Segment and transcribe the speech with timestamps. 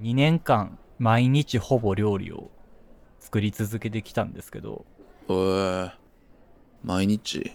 [0.00, 2.50] 2年間毎日ほぼ料理を
[3.18, 4.86] 作り続けてきたんですけど、
[5.28, 5.32] え。
[5.32, 5.90] ー、
[6.82, 7.52] 毎日？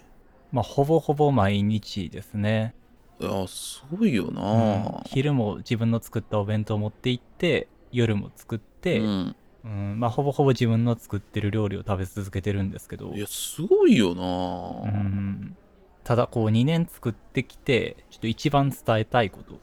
[0.52, 2.76] まあほぼほぼ毎日ですね。
[3.20, 4.36] いやすごいようん。
[4.36, 9.36] な昼も自分の作ったお弁当を持って行って、夜も作って、うん。
[9.64, 10.00] うん。
[10.00, 14.91] まあほぼほぼ自分の作ってる料理を食べ続けてるんですけど、いやすごいよな。
[14.91, 15.57] うん。
[16.04, 19.59] ただこう2年作ってきて、ちょっと一番伝えたいこと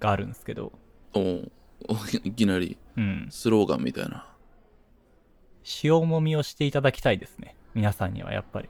[0.00, 0.72] があるんですけど、
[1.14, 1.52] おう
[2.24, 4.26] いきなりうん、スローガンみたいな。
[5.84, 7.54] 塩もみをしていただきたいですね。
[7.74, 8.68] 皆さんにはやっぱり。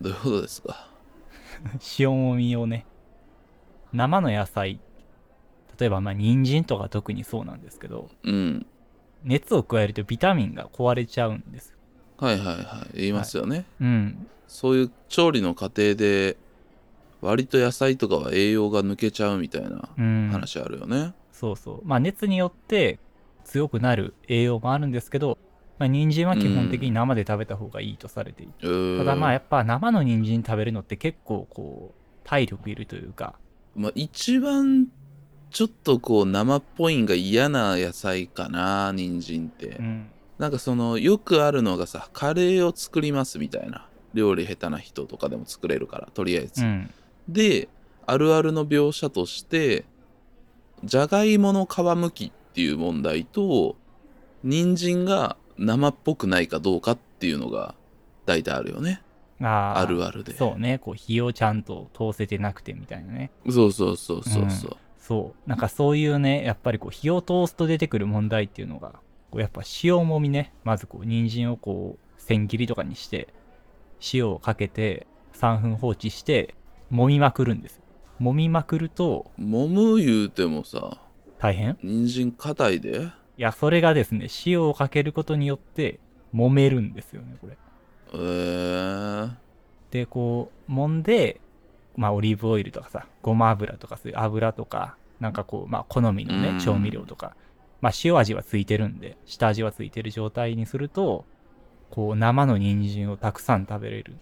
[0.00, 0.88] どういうことですか？
[1.98, 2.84] 塩もみをね、
[3.92, 4.80] 生の野菜、
[5.78, 8.66] 例えばまあ人参とか特にそうなんですけど、うん。
[9.24, 11.70] 熱を加えるとビタミンが壊れちゃうんです。
[11.70, 11.76] よ。
[12.18, 12.96] はいはいはい。
[12.98, 14.26] 言いますよね、うん。
[14.46, 16.36] そういう調理の過程で
[17.20, 20.28] 割と野菜とかは栄養が抜けちゃうみたいなうん。
[20.32, 21.80] 話あるよねそうそう。
[21.84, 22.98] まあ熱によって
[23.44, 25.38] 強くなる栄養もあるんですけど、
[25.78, 28.98] まあ人参は基本的に生で食べた方がいいとされていて、えー。
[28.98, 33.34] ただまあやっぱ生の人参食べるのって結構こう、体力いるというか、
[33.74, 34.88] まあ、一番
[35.50, 40.06] ちょっとこう生っぽいんが嫌な野菜かな人参って、うん。
[40.38, 43.88] なんかそのよくあるのがさカレーを作りますみたいな。
[44.14, 46.90] 料理下手な人とかでも作れるからとりあえず、うん。
[47.28, 47.68] で
[48.06, 49.84] あるあるの描写として
[50.84, 53.76] じゃがいもの皮むきっていう問題と
[54.44, 57.74] 人参が生っぽくないかどうかっていうのが
[58.26, 59.02] 大体あるよね。
[59.40, 59.80] あー。
[59.80, 60.36] あるあるで。
[60.36, 63.30] そうね、こう火をちゃんと通せてなくてみたいなね。
[63.50, 65.48] そうそうそうそうそう、そう。
[65.48, 68.94] なんかそういうね、やっぱりこう火を通すと出てくる問題っていうのが、
[69.30, 73.28] こうやっぱ塩もみね、まずこう人参をこう千切りとかにして、
[74.12, 76.54] 塩をかけて3分放置して、
[76.92, 77.82] 揉みまくるんですよ。
[78.20, 80.98] 揉みまくると揉む言うてもさ
[81.38, 81.76] 大変？
[81.82, 86.00] 人参硬いでいや、それがですね、塩をかけることによって
[86.34, 87.58] 揉めるんですよね、これ。
[88.14, 89.30] えー、
[89.90, 91.42] で、こう、揉んで、
[91.96, 97.36] まあ、オリーブオイルとかさ、ごま油とか、そういう油とか、なんかこう、まあ、好みのねうん、調味料とか、
[97.82, 101.26] まあ、塩味はついてるんで、下味はついてる状態にすると、
[101.90, 104.16] こう、生の人参をたくさん食べれる。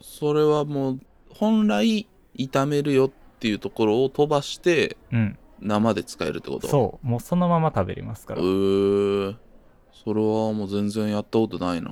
[0.00, 1.00] それはもう
[1.30, 5.38] 本来炒めるよっていうところを飛ばしてうん。
[5.60, 6.66] 生で使えるってこと？
[6.68, 7.06] うそう。
[7.06, 8.40] もうそのまま食べれますから。
[8.40, 9.36] えやっー、
[9.92, 11.90] それはもう全然やったことないな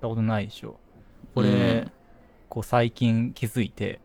[0.00, 0.76] たことないでしょ。
[1.34, 1.52] これ、う
[1.86, 1.92] ん
[2.48, 3.98] こう、最近気づいて、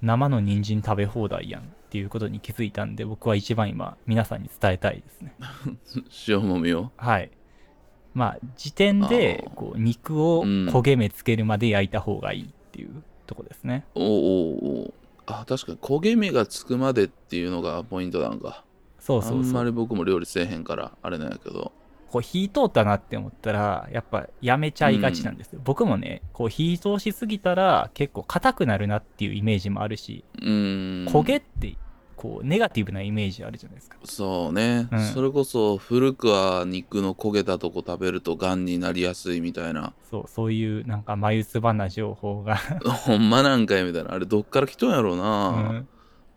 [0.00, 5.36] 生の人参食べ放題やんっていうことに気づいたんで、僕は一番今、皆さんに伝えたいですね。
[6.26, 6.90] 塩もみを？
[6.96, 7.30] はい。
[8.12, 13.84] まあ、時点でこう、肉をうん焦げ目つけるまで焼いた方がいいっていうとこですね。
[13.94, 14.94] おうおうおう
[15.26, 18.64] あ確かに焦げ目がつくまでっていうのがポイントなんか
[18.98, 19.40] そうそうそう。
[19.40, 21.72] あんまり僕も料理せえへんからあれなんやけど
[22.12, 25.60] こう、火通ったなって思ったら、やっぱやめちゃいがちなんですよ。
[25.64, 31.74] 僕もね、こう、火通しすぎたら結構硬くなるなっていうイメージもあるし、うーん焦げって、
[32.22, 33.96] こう、ネガティブなイメージあるじゃないですか。
[34.04, 35.00] そうね、うん。
[35.06, 39.92] それこそ古くは肉の焦げたとこ食べるとがんになりやすいみたいな。
[40.08, 44.12] そう、そういうなんか眉唾な情報が、 ほんまなんかいみたいな。
[44.14, 45.88] あれどっから来とんやろううな、ん、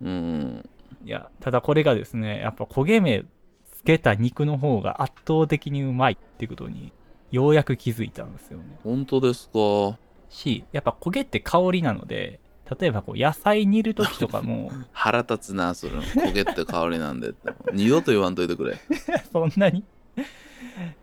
[0.01, 0.69] うん、
[1.06, 3.24] いや、ただこれがですね、やっぱ焦げ目
[3.72, 6.94] つけた肉の方が圧倒的にうまいってことに、
[7.29, 8.79] ようやく気づいたんですよね。
[8.84, 10.00] 本当ですか。
[10.29, 12.40] し、やっぱ焦げって香りなので、
[12.79, 17.33] 例えばこう野菜煮るときとかも、 腹立つなそれ焦げって香りなんで
[17.73, 18.77] 二度と言わんといてくれ。
[19.31, 19.83] そんなに？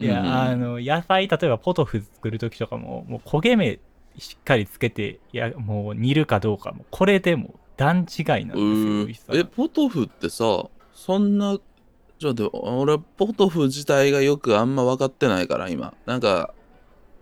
[0.01, 3.79] いや、うんあの、野菜、例えばポトフ作るときとかも、もう焦げ目
[4.19, 11.59] しっかりつけて、いや、もう煮るかどうかも、これでも段違いなんですよ、えポトフってさそんな
[12.19, 15.95] ちょっと俺ポトフ自体がよくあんま分かってないから今。
[16.07, 16.55] なんか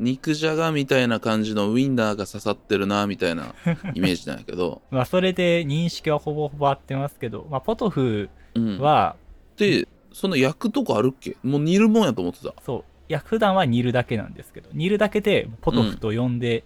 [0.00, 3.54] 肉じゃがみたいな感じのウインナーが刺さってるなみたいな
[3.94, 9.14] イメージなんやけど、まあ、それで認識はほぼほぼ合ってますけど、まあ、ポトフうん、は、
[9.56, 11.36] でその焼くとこあるっけ？
[11.44, 12.52] もう煮るもんやと思ってた。
[12.62, 16.64] そう、いや、普段は煮るだけなんですけど、煮るだけでポトフと呼んで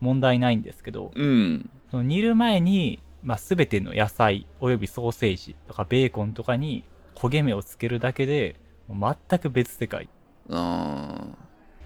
[0.00, 1.70] 問題ないんですけど、うん。
[1.90, 6.84] その煮る前に、まあ、全ての野菜およびソーセージとかベーコンとかに
[7.16, 8.54] 焦げ目をつけるだけで、
[8.88, 10.08] 全く別世界。
[10.50, 11.26] あ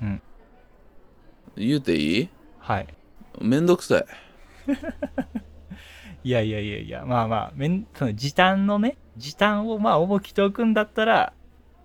[0.02, 0.04] ー。
[0.04, 0.22] うん
[1.58, 2.28] 言うていい？
[2.58, 2.86] はい。
[3.40, 4.04] めんどくさい。
[6.24, 11.32] いやいやいやいや、まあまあ、めんその時短のね、時短をまあ重きと置くんだったら、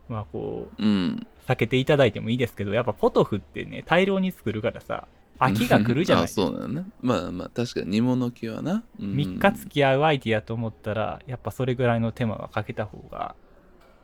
[0.09, 1.27] まあこう、うん。
[1.47, 5.07] 避けていただいてもいいですけど、やっぱポトフってね、大量に作るからさ、
[5.39, 6.25] 飽きが来るじゃない？
[6.25, 6.85] あそうだよね。
[7.01, 9.13] まあまあ確かに煮物系はな、うん。
[9.13, 13.35] 3日付き合う相手やと思ったら、やっぱそれぐらいの手間はかけた方が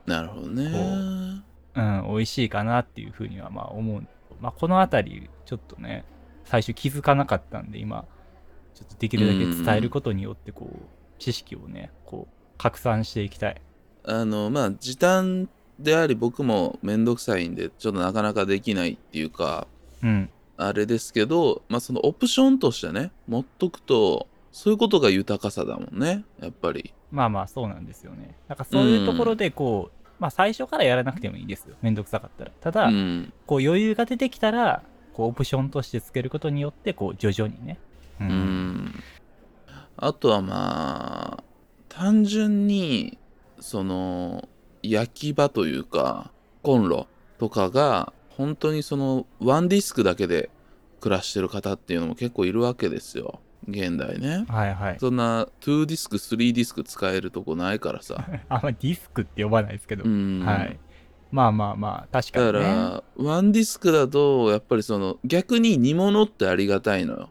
[0.05, 0.63] なるほどね。
[1.75, 4.07] うん、美味しいかなっていうふうにはまあ思う。
[4.41, 6.05] まあ、このあたり、ちょっとね、
[6.45, 8.05] 最初気づかなかったんで、今、
[8.73, 10.77] ちょっとできるだけ伝えることによって、こう、
[11.19, 13.61] 知識をね、こう、拡散していきたい。
[14.03, 15.49] あの、まあ、時短
[15.79, 19.67] であり、僕もめんどくさいんで、ちょっとなかなかできないっていうか、
[20.01, 20.29] うん。
[20.57, 26.93] あれですけど、まあ、そのオプションとしてね、持っとくと、そういうことが豊かさだもんね、やっぱり。
[27.11, 28.35] まあまあ、そうなんですよね。
[28.47, 31.75] なんかそういうところで、こう、まあ最初からやらなくてもいいですよ。
[31.81, 32.51] めんどくさかったら。
[32.59, 33.33] ただ、うん。
[33.45, 34.83] こう余裕が出てきたら、
[35.13, 37.79] こうオプションとしてつけることによって、こう徐々にね。
[38.19, 38.27] うう。
[38.27, 39.03] ん。
[39.97, 41.43] あとはまあ、
[41.89, 43.17] 単純に、
[43.59, 44.47] その、
[44.81, 46.31] 焼き場というか、
[46.63, 47.07] コンロ
[47.37, 50.49] とかが、本当にその、ワンディスクだけで
[51.01, 53.41] 暮らしてる方っていうのも結構いるわけですよ。
[53.67, 54.45] 現代ね。
[54.47, 54.97] はいはい。
[54.99, 58.25] そんな、2ディスク、3ディスク使えるとこないからさ。
[58.49, 60.03] あんまディスクって呼ばないですけど。
[60.03, 60.41] うん。
[60.45, 60.79] はい。
[61.31, 62.51] まあまあまあ、確かにね。
[62.53, 67.29] だから、ワンディスクだと、やっぱりその、逆に煮物ってありがたいのよ。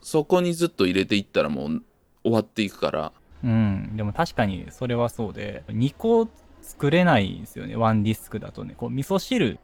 [0.00, 1.82] そこにずっと入れていったらもう
[2.24, 3.12] 終わっていくから。
[3.42, 3.96] うん。
[3.96, 6.28] でも確かにそれはそうで、2個
[6.60, 7.76] 作れないんですよね。
[7.76, 8.74] ワンディスクだとね。
[8.76, 9.58] こう、味噌汁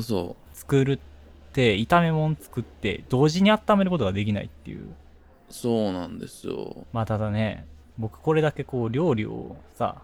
[0.00, 0.98] そ作るっ
[1.52, 4.94] て、炒め物作って、同時に温めることができないっていう。
[5.52, 5.62] う。
[5.62, 6.86] そうなんですよ。
[6.92, 7.66] まあただね、
[7.98, 10.02] 僕これだけこう料理をさ、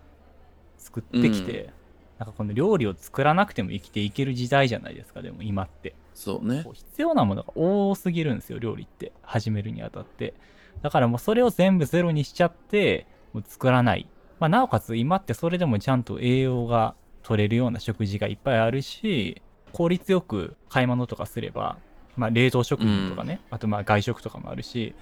[0.76, 1.70] 作ってきて、
[2.18, 5.94] なんかこの料理を作らなくても生きていける時代じゃないですか、でも今って。
[6.14, 9.12] そうね必要なものが多すぎるんですよ、料理って。
[9.22, 10.34] 始めるにあたって。
[10.82, 14.08] だからもうそれを全部ゼロにしちゃって、もう作らない。
[14.40, 19.42] まあなおかつ今ってそれでもちゃんと栄養が取れるような食事がいっぱいあるし、
[19.72, 21.78] 効率よく買い物とかすれば、
[22.16, 24.94] まあ冷凍食品とかね、あとまあ外食とかもあるし、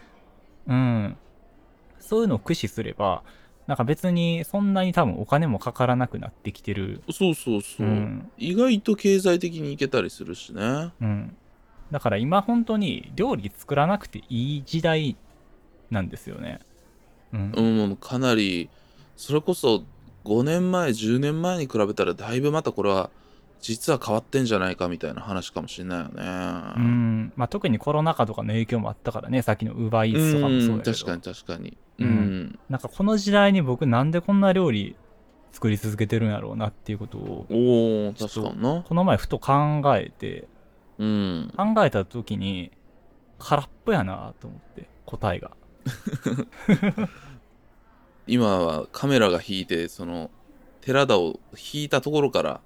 [0.66, 1.16] うん。
[2.00, 3.22] そういうのを駆使すれば、
[3.66, 7.02] なんか別にそんなに多分お金もかからなくなってきてる。
[7.10, 7.90] そうそうそうう。
[7.90, 8.30] ん。
[8.36, 10.92] 意外と経済的にいけたりするしね。
[11.00, 11.36] うん。
[11.90, 15.16] だから今本当に料理作らなくていい時代
[15.90, 16.60] なんですよね。
[17.32, 17.52] うん。
[17.52, 18.68] うん、かなり、
[19.16, 19.82] それこそ
[20.24, 23.10] 5年前、10年前に比べたらだいぶまたこれは、
[23.60, 26.12] 実は変わってんじゃないかみたいな話かもしれないよね。
[26.76, 30.96] うんまあ、特にコロナ禍とかの影響もあったからね、さっきの UberEats とかもそうだけど。
[30.96, 31.76] 確かに確かに。
[31.98, 32.58] ううんん。
[32.68, 34.96] なんかこの時代に僕なんでこんな料理
[35.52, 38.84] 作り続けてるんやろうなっていうことを、おお確かにな。
[38.86, 40.48] この前ふと考えて、
[40.98, 41.52] うん。
[41.56, 42.70] 考えた時に
[43.38, 45.56] 空っぽやなと思って、答えが。
[48.26, 50.30] 今はカメラが引いて、その、
[50.80, 52.60] 寺田を引いたところから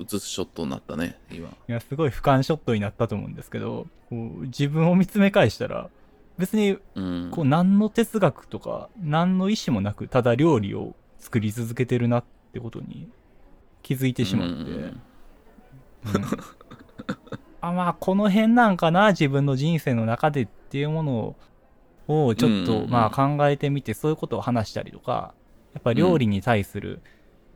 [0.00, 1.48] 映すショットになったね、今。
[1.48, 5.88] いや、すごい俯瞰ショットになったと思うんですけど、こう自分を見つめ返したら、
[6.38, 7.30] 別にうん。
[7.30, 13.08] こう何の哲学とか何の意思もなくただ料理を作り続けてるなってことに
[13.82, 15.00] 気づいてしまって、うんうん
[17.60, 21.36] あまあこの辺なんかな自分の人生の中でっていうもの
[22.06, 25.34] をちょっとまあ考えてみてそういうことを話したりとか
[25.74, 27.00] やっぱ料理に対する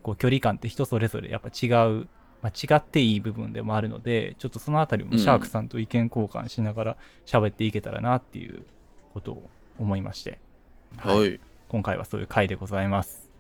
[0.03, 2.09] こう距離感って人それぞれやっぱ違う、
[2.43, 6.97] まあ、違っていい部分でもあるのでちょっとそのあたりもシャークさんと意見交換しながら
[7.27, 8.63] 喋っていけたらなっていう
[9.13, 10.39] ことを思いまして、
[10.97, 11.41] はい。
[11.69, 13.31] 今回はそういう回でございます。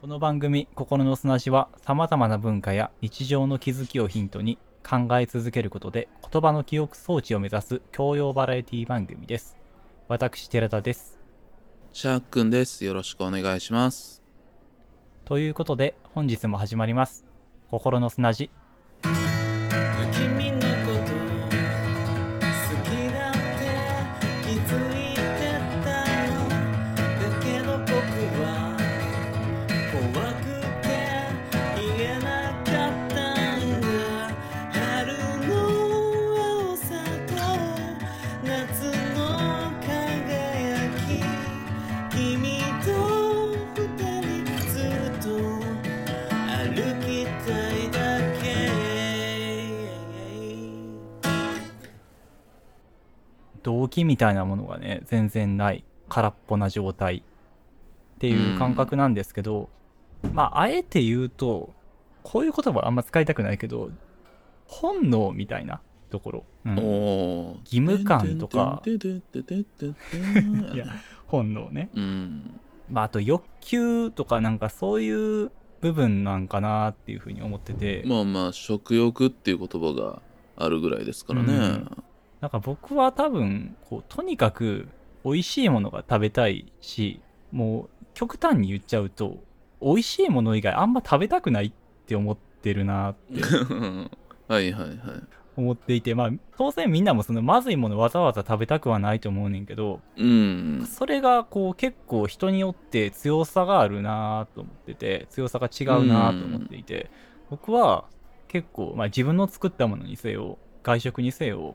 [0.00, 9.58] この番組「心の砂地」はさまざまな文化や日常の気づきをヒントに考え続けることで言葉の記憶装置を目指す教養バラエティ番組です。
[10.08, 11.20] 私、寺田です。
[11.92, 12.84] シャークくんです。
[12.84, 14.22] よろしくお願いします。
[15.24, 17.29] ということで本日も始まります。
[17.70, 18.50] 心の砂地。
[54.04, 59.70] みたいなものがね、全然ない空っぽな状態っていう感覚なんですけど、
[60.32, 61.72] まあ、あえて言うと、
[62.22, 63.90] こういう言葉あんま使いたくないけど、
[64.66, 65.80] 本能みたいな
[66.10, 66.44] ところ。
[66.66, 66.76] うん。
[67.64, 68.82] 義務感とか
[71.26, 71.90] 本能ね。
[71.94, 72.60] うん。
[72.90, 80.20] まあ、あと欲求とかなんかそういう部分なんかなっていうふうに思ってて、まあまあ、食欲っていう言葉が
[80.56, 81.54] あるぐらいですからね。
[81.54, 82.04] うん
[82.40, 84.88] なんか僕は多分、こう、とにかく
[85.24, 87.20] 美味しいものが食べたいし、
[87.52, 89.38] もう極端に言っちゃうと、
[89.82, 91.72] 美味しいもの以外あんま食べたくないっ
[92.06, 93.40] て思ってるなって
[94.48, 94.98] はいはいはい。
[95.56, 100.86] 思っていてまあ当然みんなもそのまずいものわざわざ食べたくはないと思うねんけどうん。
[100.86, 107.10] それがこう結構人によって強さがあるなと思ってて強さが違うなと思っていて
[107.50, 108.04] 僕は
[108.48, 111.74] 結構、まあ、自分の作ったものにせよ外食にせよ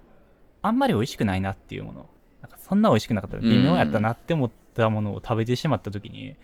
[0.65, 2.10] あんまり美味しくないなっていうもの。
[2.41, 6.36] なんかそんな美味しくなかったら微妙やったなって思ったものを食べてしまった時に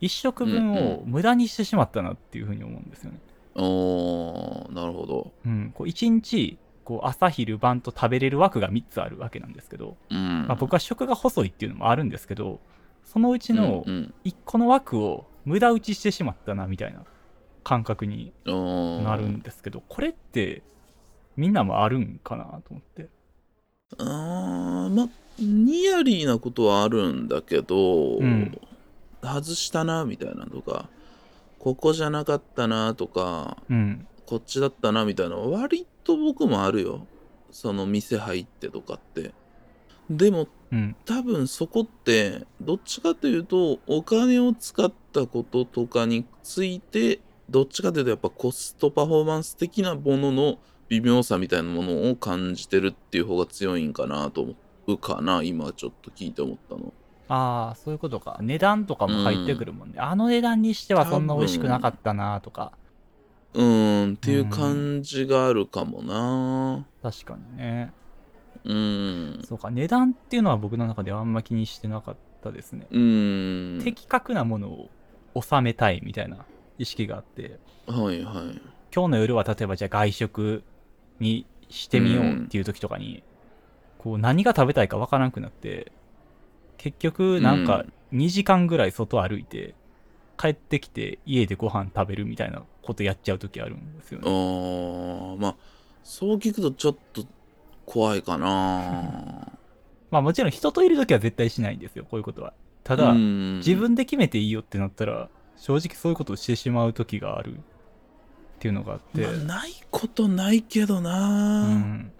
[0.00, 3.20] 一食分を無駄にしてしまったなっていうふうに思うんですよね。
[3.54, 5.32] おーなるほど。
[5.44, 10.46] うん、こう1日こう朝昼晩と食べれる枠が3つあるわけなんですけど、うん。
[10.46, 12.60] まあ、僕は食が細いっていうのもあるんですけど
[13.04, 17.04] そのうちのうん1個の枠を無駄打ちしてしまったなみたいな
[17.64, 20.62] 感覚になるんですけどこれって
[21.36, 23.08] みんなもあるんかなと思って
[23.96, 28.60] あーまニヤリーなことはあるんだけど、うん。
[29.22, 30.88] 外したなみたいなのとか
[31.58, 34.06] ここじゃなかったなとかうん。
[34.26, 37.06] こっちだったなみたいなのは割と僕もあるよ。
[37.50, 39.32] その店入ってとかって。
[40.10, 40.96] でもうん。
[41.06, 54.54] 多分そこってどっちかというとお金を使ったこととかについてどっちかというとやっぱコストパフォーマンス的なものの微妙さみたいなものを感じてるっていう方が強いんかなと思
[54.86, 56.92] うかな今ちょっと聞いて思ったの。
[57.30, 58.38] ああそういうことか。
[58.40, 62.72] 値段とかも入ってくるもんね、あの値段にしてはそんな美味しくなかったなとか。
[63.54, 66.86] うーんっていう感じがあるかもな。
[67.02, 67.92] 確かにね。
[68.64, 69.44] うーん。
[69.44, 73.84] そうか値段っていうのは僕の中ではあんま気にしてなかったですね、うーん。
[73.84, 74.90] 的確なものを
[75.38, 76.46] 収めたいみたいな
[76.78, 77.58] 意識があって。
[77.86, 78.60] はいはい。
[78.94, 80.62] 今日の夜は例えばじゃあ外食
[81.20, 83.22] にしてみようっていう時とかに、
[83.98, 85.90] こう何が食べたいかわからなくなって
[86.76, 89.74] 結局なんか2時間ぐらい外歩いて
[90.38, 94.30] 帰ってきて家でご飯食べるみたいなことやっちゃう時あるんですよあね。
[94.30, 95.56] ーまあ
[96.04, 97.24] そう聞くとちょっと
[97.84, 98.46] 怖いかな
[100.10, 102.54] まあもちろん人といる時は絶対しないんですよこういうことは。
[102.84, 107.60] ただ、うん自分で決めていいよってなったら正直そういうことをしてしまう時がある
[108.58, 112.10] っていうのがあって、まあ、ないことないけどな、うん、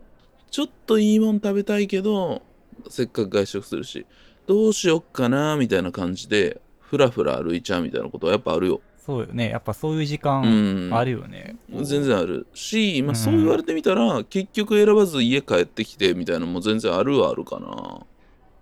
[0.53, 2.43] ちょっといいもん食べたいけど
[2.89, 4.07] せっかく外食するし
[4.47, 9.51] どうしよっかなみたいな感じでふらふら歩いちゃうみたいなことはやっぱあるよ、そうよね。
[9.51, 11.57] やっぱそういう時う間ん、あるよね。
[11.83, 13.17] 全然あるし、まあ、うん。
[13.17, 18.07] そう言われてみたら、結局選ばず家帰ってきてみたいなのも全然あるはあるかな。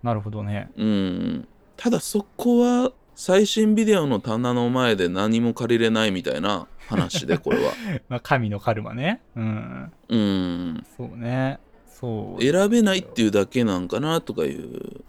[0.03, 0.69] なるほどね。
[0.75, 1.47] うん。
[1.77, 7.73] ただそこは最新ビデオの棚の前で何も借りれないみたいな話で これは
[8.09, 9.21] まあ神のカルマね。
[9.35, 9.91] うん。
[10.07, 11.59] うんそうね。
[11.87, 12.41] そう。
[12.41, 15.01] 選べないっていうだけなんかなとかいう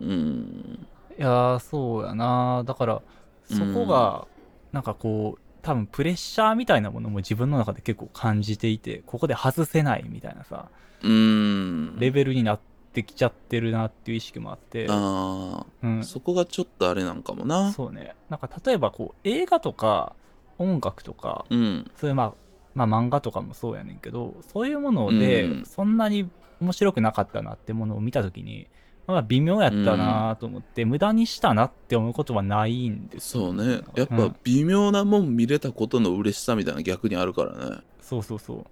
[0.00, 0.86] うん
[1.18, 3.02] いやーそうやなだから
[3.46, 4.28] そこが
[4.70, 10.68] なんかこう多分プレッシャーみたいなものも自分の中で結構感じていてここで外せないみたいなさ
[11.02, 16.00] うんレベルになってきちゃってるなっていう意識もあって、あうん。
[16.00, 17.72] あ、そこがちょっとあれなんかもな。
[17.72, 18.14] そうね。
[18.28, 20.14] なんか例えばこう映画とか
[20.58, 21.90] 音楽とかうん。
[21.96, 22.34] そういうまあ
[22.74, 25.64] まあ漫画とかもそうやねんけどそういうものでうん。
[25.64, 26.28] そんなに
[26.60, 28.66] 面白くなかったなってものを見た時に
[29.06, 33.44] まあ微妙やったなと思って、無駄にしたなって思うことはないんですよ。
[33.44, 33.82] そうね。
[33.94, 37.76] やっぱうん微妙なもん見れたことの嬉しさみたいなの逆にあるからね。
[38.00, 38.64] そうそうそう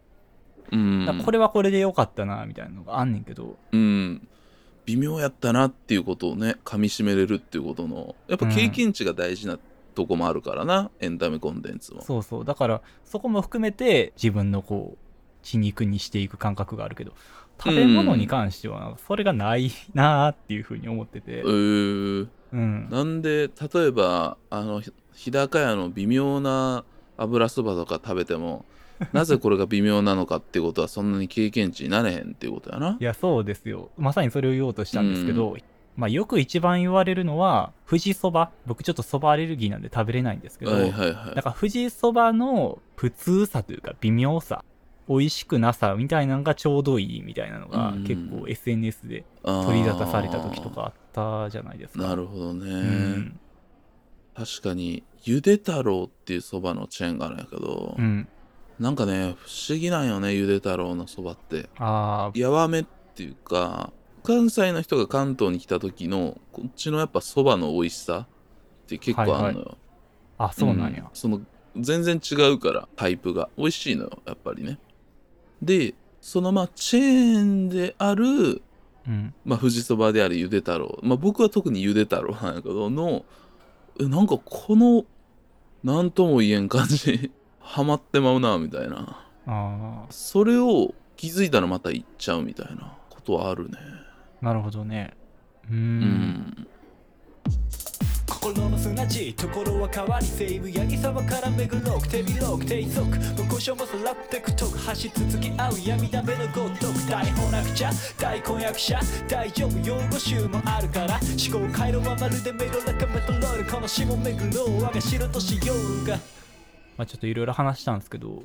[0.73, 1.23] うん。
[1.25, 3.57] これはこれで良かったなみたいなのがあんねんけど。
[3.73, 4.29] うん。
[4.87, 9.59] 微妙やったなっていうことをね噛みしめれるっていうことのやっぱ経験値が大事な
[9.95, 12.03] とこもあるからな、エンタメコンテンツも。
[12.03, 12.45] そうそう。
[12.45, 14.99] だからそこも含めて自分のこう
[15.43, 17.13] 血肉にしていく感覚があるけど
[17.63, 21.39] 食べ物に関してはそれがないなーっていうふうに思ってて。
[21.39, 22.89] えー、うん。
[22.91, 26.85] なんで例えばあのひ日高屋の微妙な
[27.17, 28.65] 油そばとか食べても
[29.13, 32.97] なぜこれが微妙なのかっていうことはそんなに経験値になれへんっていうことやな。
[33.01, 33.91] いやそうですよ。
[33.97, 35.57] まさにそれを言おうとしたんですけど、
[35.97, 38.51] まあ、よく一番言われるのは富士そば。
[38.67, 41.35] 僕ちょっとそばアレルギーなんで食べれないんですけど、はいはいはい。
[41.35, 44.65] だから富士そばの普通さというか微妙さ
[45.09, 48.05] 美味しくなさみたいなのがちょうどいいみたいなのがうん。
[48.05, 52.09] 結構 SNS で取り沙汰された時とかあったじゃないですか。
[52.09, 53.41] なるほどね、うん。
[54.35, 58.29] 確かにゆで太郎っていうそばのチェーンがあるんやけど、うん。
[58.79, 61.69] なんかね不思議なんよねゆで太郎のそばって。
[61.79, 68.27] ああ、やわめっていうか関西の人が関東に来た時のこっちのやっぱそばの美味しさ
[68.85, 69.79] って結構あるのよ、
[70.39, 71.09] あ、そうなんや。
[71.13, 71.41] その
[71.77, 73.49] 全然違うからタイプが。
[73.57, 74.79] 美味しいのよやっぱりね。
[75.63, 78.63] でそのまあチェーンである
[79.07, 79.35] うん。
[79.45, 80.99] まあ富士そばであるゆで太郎。
[81.03, 83.25] まあ僕は特にゆで太郎なんやけどの
[84.01, 85.05] えなんかこの
[85.83, 87.31] なんとも言えん感じ
[87.65, 89.21] ハマってまうなみたいな。
[89.47, 93.79] あそれを気づいたらまた行っちゃうみたいなことはあるね。
[94.43, 95.15] あなるほどね。
[95.69, 96.01] うーうん。
[96.01, 96.67] ん
[98.27, 111.19] 心の砂地ところは変わり西武八木沢から巡ろう手広く低速無故障もさらってくとく走り続き合う闇だめのごとく大翻訳者大婚約者大丈夫用語集もあるから。
[111.51, 113.71] 思考回路はまるでメロラカメトロール。
[113.71, 116.19] この下巡ろう我が城としようが
[116.97, 118.43] まあちょっといろいろ話したんですけど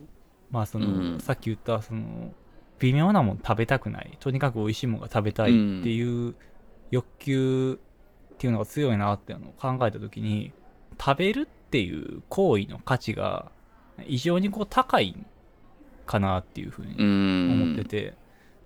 [0.52, 1.20] まあその、うん。
[1.20, 2.34] さっき言ったその
[2.80, 4.18] 微妙なもん食べたくない。
[4.20, 5.54] とにかく美味しいもんが食べたいっ
[5.84, 6.36] ていう
[6.92, 7.80] 欲求
[8.34, 10.54] っていうのが強いなっていうのを考えた時に
[11.00, 13.52] 食べるっていう行為の価値が
[14.08, 15.16] 異常にこう高い
[16.06, 18.16] かなっていうふうに思ってて、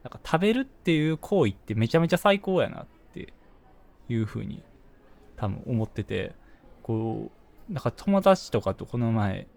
[0.04, 3.34] なんか食べるっていう行為ってめちゃめちゃ最高やなって
[4.10, 4.64] いうふうに
[5.36, 6.36] 多分思ってて
[6.84, 7.32] こ
[7.70, 9.48] うなんか友達とかとこの前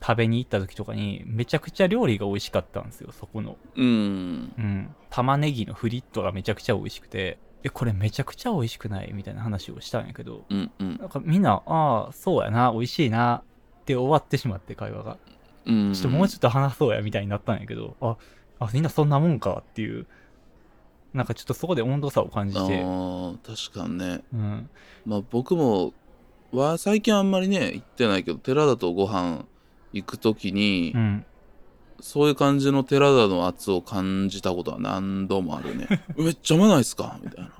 [0.00, 3.56] 食べに行った時とかにめちゃくちゃ料理が美味しかったんですよそこの。
[3.76, 3.84] うん。
[3.86, 4.94] うん。
[5.08, 10.98] 玉ねぎのフリットがめちゃくちゃ美味しくてえこれめちゃくちゃ美味しくないみたいな話をしたんやけどうんうん。
[10.98, 13.42] なんかみんなああそうやな美味しいな
[13.80, 15.18] って終わってしまって会話が。
[15.66, 15.92] うん。
[15.94, 18.16] ちょっともうちょっと話そうやみたいになったんやけど、あ、
[18.58, 20.06] あ、みんなそんなもんかっていう、
[21.12, 24.22] なんかちょっとそこで温度差を感じあて、ー確かにね。
[24.32, 24.70] うん、
[25.04, 25.92] まあ僕も
[26.52, 29.44] は最近あんまりね行ってないけど寺田とご飯
[29.92, 31.24] 行く時に、うん、
[32.00, 37.18] そういう感じの寺田の圧を感じたことは何度もあるね めっちゃうまないっすか？
[37.22, 37.50] みたいな。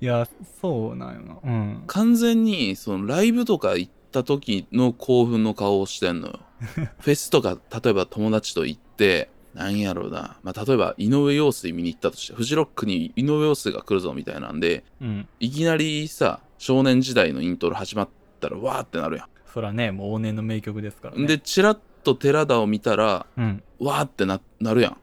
[0.00, 0.28] いや、
[0.60, 1.36] そうなんよな。
[1.42, 1.84] うん。
[1.86, 6.40] 完全にそのライブとか行った時の興奮の顔をしてんのよ。
[7.00, 15.28] フェスとか例えば友達と行ってなんやろうな、まあ、例えば井上陽水見に行ったとしてフジロックに井上陽水が来るぞみたいなんでうん。
[15.40, 18.08] いきなりさ少年時代のイントロ始まっ
[18.40, 21.26] たらわーってなるやそらね、もう往年の名曲ですからん、ね。
[21.28, 23.62] でチラッと寺田を見たらうん。
[23.78, 24.96] わーってななるやん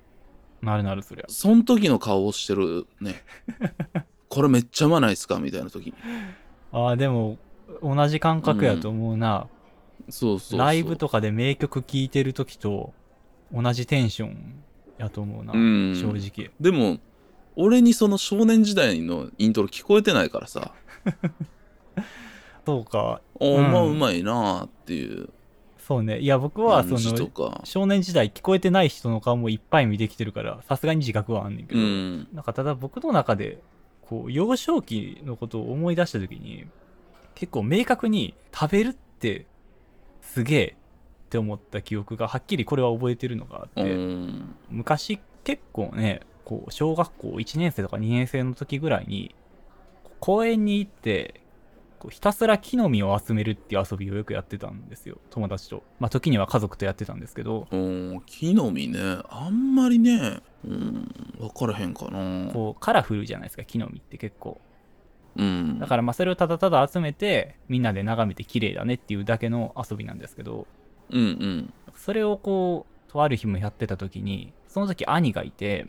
[0.61, 1.25] なるなる、そりゃ。
[1.29, 3.23] そん時の顔をしてるね
[4.27, 5.39] これめっちゃうまないっすか？
[5.39, 5.93] みたいな時に
[6.73, 7.37] ああ、でも、
[7.81, 9.47] 同じ感覚やと思うな。
[10.09, 12.93] そうそうそうライブとかで名曲聴いてる時と
[13.53, 14.61] 同じテンション
[14.97, 15.53] やと思うな。
[15.53, 16.51] うん正直。
[16.59, 16.99] でも
[17.55, 20.73] 俺にその少年時代のイントロ聞こえてないからさ
[22.65, 23.21] そうか。
[23.35, 23.71] おうん。
[23.71, 25.29] まあうまいなあっていう。
[25.77, 26.19] そうね。
[26.19, 27.61] いや、僕は、その、か。
[27.63, 32.27] 少年時代聞こえてない人の顔もいっぱい見てきてるから、さすがに自覚はあんねんけど、うん。
[32.33, 33.59] なんかただ僕の中で、
[34.03, 36.65] こう、幼少期のことを思い出した時に、
[37.35, 39.47] 結構明確に食べるって
[40.21, 40.75] すげえ
[41.25, 44.55] って思った記憶がはっきりこれは覚えてるのがあって、うん。
[44.69, 49.35] 昔結構ね、こう、小学校1年生とか2年生の時ぐらいに、
[50.19, 51.40] 公園に行って、
[52.01, 55.19] こうひたすら木の実を集めるっていう遊びをよくやってたんですよ。
[55.29, 55.83] 友達と。
[55.99, 59.21] まあ時には家族とやってたんですけど、うん木の実ね。
[59.29, 60.39] あんまりね。
[60.65, 62.51] うん分からへんかな。
[62.51, 64.59] こうカラフルじゃないですか、木の実って結構。
[65.35, 65.77] うん。
[65.77, 70.65] だからまあそれをただただ集めてみんなで眺めて綺麗だねっていうだけの遊びなんですけど。
[71.11, 71.73] うんうん。
[71.95, 75.87] それをこうとある日もやってた時にその時兄がいて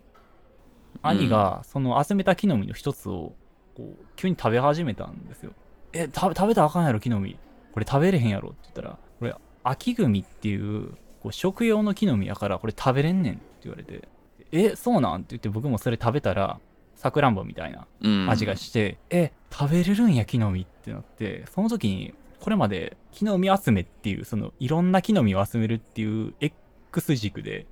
[1.00, 3.32] 兄がその集めた木の実の一つを
[3.76, 5.52] こう急に食べ始めたんですよ
[5.92, 7.36] え食べ食べたらあかんやろ木の実
[7.72, 10.90] これ食べれへんやろって言ったらこれ秋組っていう
[11.22, 14.08] こう食用の木の実やからこれ食べれんねんって言われて
[14.52, 15.16] えそうなん？
[15.16, 16.58] って言って僕もそれ食べたら
[16.96, 18.30] さくらんぼみたいなうん。
[18.30, 20.62] 味がして、え食べれるんや木の実？
[20.62, 27.66] ってなってその時にこれまで木の実集めっていうそのいろんな木の実を集めるっていう X 軸で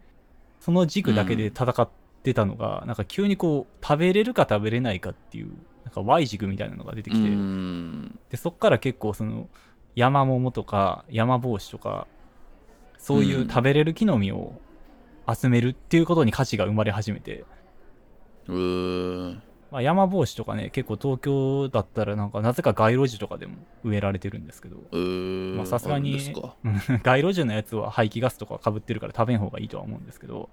[0.61, 1.89] その軸だけで戦っ
[2.23, 5.53] てたのが、なんか急にこう食べれるか食べれないかっていう
[5.85, 8.19] なんか Y 軸みたいなのが出てきて、うん。
[8.31, 9.49] でそっから結構その
[9.95, 12.07] 山桃とか山帽子とか
[12.99, 14.61] そういう食べれる木の実を
[15.33, 17.45] 集めるっていうことに価値が生まれ始めて、
[19.71, 24.79] まあ、山帽子とかね結構東京だったらなんかなぜか街路樹とかでも植えられてるんですけど
[25.65, 26.19] さすがに
[27.03, 30.49] 街路樹のやつは排気ガスとかかぶってるから食べん方がいいとは思うんですけど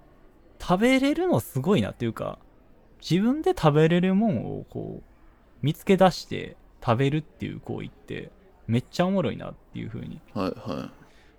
[0.60, 2.39] 食べれるのすごいなっていうか
[3.02, 5.04] 自分で食べれるもんをこう
[5.62, 8.32] 見つけ出して食べるっていう行為って
[8.67, 10.22] めっちゃおもろいなっていう風に。
[10.34, 10.89] はいは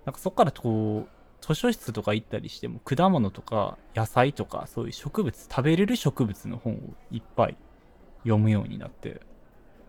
[0.04, 6.78] なんかそっからこう図書室とか行ったりしても果物とか野菜とかそういう植物食べれる植物の本を
[7.10, 7.56] いっぱい
[8.22, 9.20] 読むようになって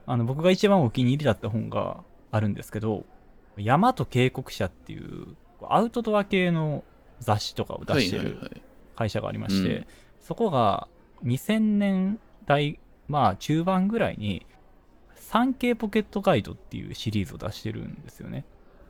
[0.06, 3.06] あの僕が一番お気に入りだった本があるんですけど
[3.58, 6.84] 「山と渓谷社」っていうアウトドア系の
[7.20, 8.59] 雑誌とかをい出してる
[9.00, 9.86] 会社がありまして、うん。
[10.20, 10.90] そこが
[11.24, 14.46] 2000年代まあ中盤ぐらいに
[15.16, 18.44] 3K ポケットガイドっていうシリーズを出してるんですよね。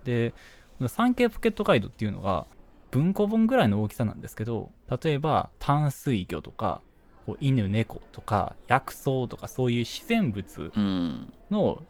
[0.03, 0.31] で
[0.79, 2.47] この 3K ポケットガイドっていうのが
[2.89, 4.71] 文庫本ぐらいの大きさなんですけど
[5.03, 6.81] 例えば淡水魚とか
[7.27, 11.31] こう犬猫とか薬草とかそういう自然物うん。
[11.51, 11.83] の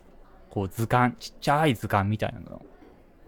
[0.49, 2.62] こう図鑑ちっちゃい図鑑みたいなの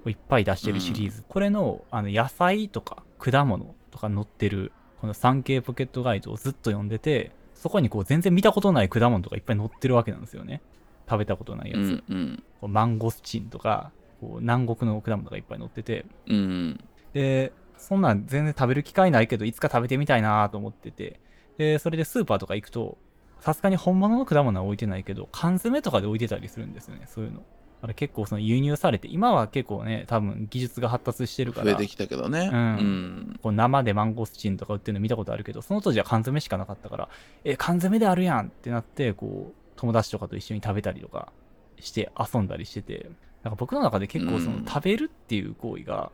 [0.05, 10.61] をいっぱい出してるシリーズ、これのあの野菜とか果物とか載ってるこの 3K ポケットガイドをずっと読んでてそこにこう全然見たことない果物とかいっぱい載ってるわけなんですよね。
[11.09, 12.43] 食べたことないやつ、うんうん。
[12.61, 16.05] こうマンゴスチンとかこう南国の果物がいっぱい載ってて。
[16.27, 16.83] うん。
[17.13, 21.19] でそんなん全然食べる機会ないけどいつか食べてみたいなと思ってて。
[21.57, 22.97] でそれでスーパーとか行くと
[23.39, 27.39] さすがに本物の果物は置いてないけど缶詰とかで置いてたりするんですよねそういうの。
[27.39, 27.45] だ
[27.81, 32.49] から結構その輸入されて今は結構ね多分技術が発達してるから増えてきたけどね。
[32.51, 32.55] うん。
[32.55, 33.39] うん。
[33.41, 37.09] こう生でマンゴスチンとか売ってるの見たことあるけどその当時は缶詰しかなかったから
[37.43, 41.31] え缶詰であるやんってなってこう友達とかと一緒に食べたりとか
[41.79, 43.09] して遊んだりしてて
[43.43, 44.65] なんか僕の中で結構そのうん。
[44.65, 46.11] 食べるっていう行為が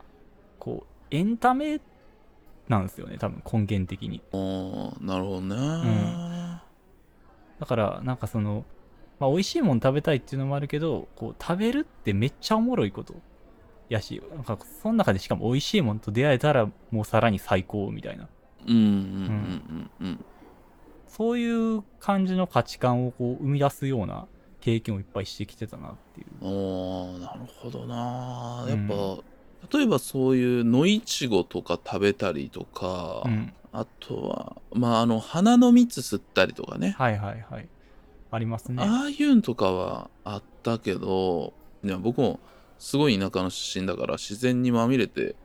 [0.59, 1.79] こうエンタメ
[2.67, 4.21] なんですよね多分根源的に。
[4.31, 6.61] おーなるほどね、
[7.59, 8.65] だからなんかその、
[9.19, 13.15] まあ、美味しいもん食べたいっていうのもあるけどこう食べるってめっちゃおもろいこと
[13.89, 18.27] やしなんかその中でしかも美味しいもんと出会えたらもうさらに最高みたいな
[18.67, 20.25] うんうんうんうん
[21.07, 24.27] そういう感じの価値観をこう生み出すような
[24.59, 26.27] 経験をいっぱいしてきてたなっていう。
[26.41, 33.53] うんおーなるほどなやっうんぱ、例えばそういう野いちごとか食べたりとか、うん。
[33.71, 37.67] あとはまああの花の蜜吸ったりとかねはいはいはい。
[38.31, 38.83] ありますね。
[38.83, 42.39] ああいうのとかはあったけどいや僕も
[42.79, 45.35] すごい田舎の出身だから自然にまみれて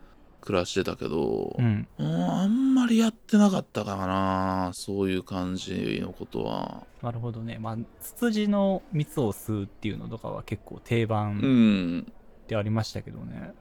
[0.40, 1.86] 暮らしてたけど、うん。
[1.98, 7.58] うんあんまりやってなかったかなそういう感じのことはなるほどね。
[7.60, 12.12] まあ、ツツジの蜜を吸うっていうのとかは結構定う番ん
[12.48, 13.52] でありましたけどね。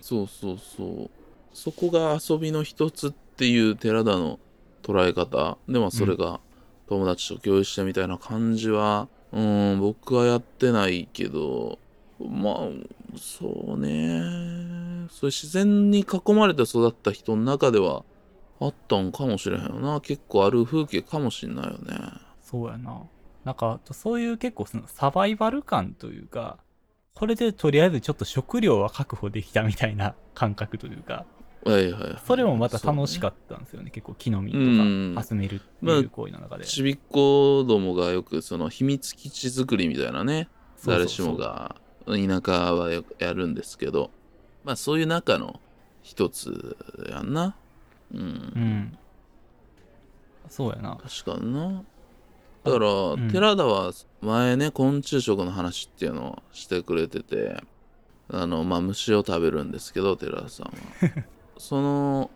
[0.00, 1.10] そうそうそう
[1.52, 4.38] そこが遊びの一つっていう寺田の
[4.82, 6.40] 捉え方でもそれが
[6.88, 11.78] 友達と共有したみたいな感じはうん僕はやってないけど
[12.18, 12.56] まあ
[13.16, 14.58] そうね。
[15.10, 18.04] そういう自然に囲まれて育った人の中では
[18.60, 20.00] あったんかもしれへんよな。
[20.00, 21.96] 結構ある風景かもしんないよね。
[22.42, 23.02] そうやな。
[23.44, 26.58] なんか、そういう結構そのサバイバル感というか、
[27.14, 31.24] これでとりあえずちょっと食料は確保できたみたいな感覚というか、
[31.64, 33.90] はいはい、はい、それもまた楽しかっったんですよね。
[33.90, 35.14] 結構木の実うん。
[35.14, 36.64] とか集めるっていう行為の中で。
[36.64, 40.48] ちびっ子どもがよくその秘密基地作りみたいなね
[40.86, 44.10] 誰しもが田舎はやるんですけど
[44.64, 45.60] まあそういう中の
[46.02, 46.76] 一つ
[47.10, 47.56] やんな。
[48.12, 48.98] うん、うん。
[50.48, 50.96] そうやな。
[50.96, 51.82] 確かにな。
[52.64, 53.30] だから、ん。
[53.30, 57.62] 寺田は前ね昆虫食の話っていうのをしてくれてて
[58.30, 60.72] あのまあ虫を食べるんですけど寺田さんは
[61.58, 62.30] その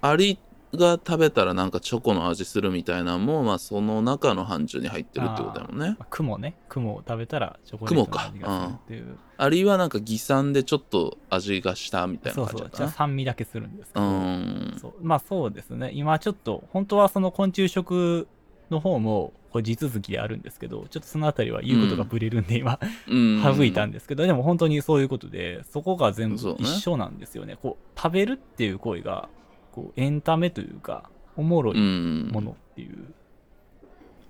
[0.00, 0.38] アリ
[0.74, 6.54] が食べたらなんかチョコの味するみたいなのもまあその中の範疇に入ってるってことだもんねまあ雲ね。
[6.68, 9.18] 雲を食べたらチョコレートの味がするっていう。
[9.38, 12.70] アリはなんか偽酸でちょっと味がしたみたいなそうそう。
[12.72, 14.88] じゃ酸味だけするんですけうど。
[14.88, 15.90] うまあそうですね。
[15.94, 18.28] 今ちょっと、本当はその昆虫食
[18.70, 23.42] の方も、これ地続きであるんですけど、ちょっとそのあたりは言うことがブレるんで、今、うん。
[23.42, 27.56] 省いたんですけど、でも本当にそういうことで、そこが全部一緒なんですよね。
[27.56, 29.28] こう、食べるっていう行為が、
[29.72, 32.28] こう、エンタメというか、おもろういん。
[32.32, 33.14] ものっていう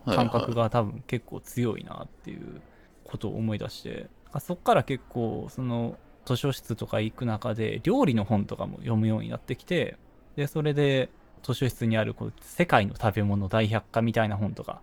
[0.05, 2.61] 感覚が多分結構強いなっていう
[3.05, 4.09] ことを思い出して、
[4.41, 5.97] そっから結構その
[6.27, 9.97] 図書室とか行く中で料理の本とかも読むようになってきて
[10.35, 11.09] でそれで
[11.47, 14.81] 図書室にあるこう世界の食べ物大百科みたいな本とか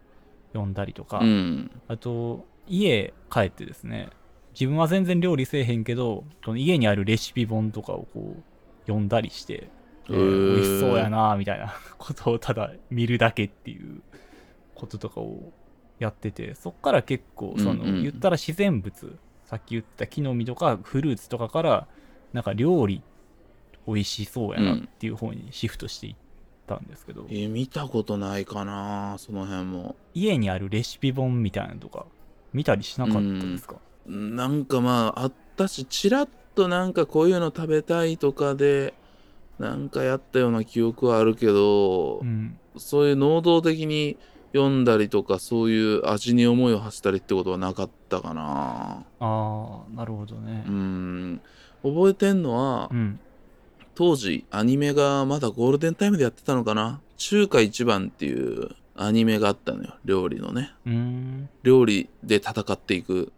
[0.53, 1.71] 読んだりとか、うん。
[1.87, 4.09] あと家帰ってですね。
[4.53, 8.43] 自分は全然料理せえへんけどこの家にあるレシピ本とかをこう
[8.85, 9.67] 読んだりして、
[10.09, 11.73] えー美味しそうやなみたいな。
[11.97, 14.01] ことをただ見るだけっていう
[14.75, 15.51] こととかを
[15.99, 17.95] やっててそっから結構その、うん。
[17.95, 19.17] うん言ったら自然物。
[19.45, 21.87] さっき言った木の実とかフルーツとかから
[22.31, 23.03] なんか料理
[23.85, 26.15] 美味しそうやなっていう方にシフトしていっ
[26.67, 29.95] たんですけど、えー見たことないかなその辺も。
[30.13, 32.05] 家にあるレシピ本みたいなのとか
[32.53, 38.93] 見たりしなかったですか、なんかまああったしちらっとなんかこういうの食べたいとかで
[39.59, 42.57] なんかやったような記憶はあるけど、うん。
[42.77, 44.17] そういう能動的に
[44.51, 49.03] 読んだりとかそういう味に思いを馳せたりってことはなかったかな。
[49.19, 50.63] ああなるほどね。
[50.67, 51.41] うん。
[51.83, 53.19] 覚えてんのは、うん
[53.95, 56.99] 当時アニメがまだゴールデンタイムでやってたのかな？
[57.17, 60.71] 中華一番っていうアニメがあったのよ料理のね。
[61.63, 63.31] 料理で戦っていく。